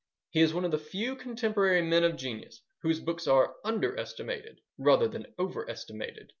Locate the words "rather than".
4.79-5.27